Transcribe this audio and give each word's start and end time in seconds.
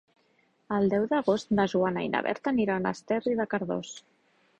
El 0.77 0.87
deu 0.93 1.03
d'agost 1.11 1.53
na 1.59 1.65
Joana 1.73 2.05
i 2.05 2.09
na 2.13 2.21
Berta 2.29 2.51
aniran 2.53 2.87
a 2.87 2.95
Esterri 2.97 3.37
de 3.41 3.47
Cardós. 3.53 3.93